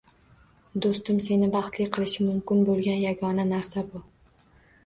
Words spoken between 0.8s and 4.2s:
Do‘stim, seni baxtli qilishi mumkin bo‘lgan yagona narsa bu